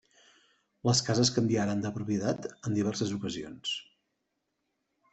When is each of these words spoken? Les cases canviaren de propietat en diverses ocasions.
Les 0.89 1.01
cases 1.09 1.31
canviaren 1.35 1.85
de 1.85 1.93
propietat 1.99 2.49
en 2.57 2.81
diverses 2.81 3.15
ocasions. 3.21 3.79